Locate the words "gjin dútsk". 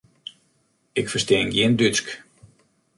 1.53-2.07